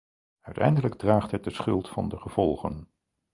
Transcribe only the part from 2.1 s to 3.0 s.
gevolgen.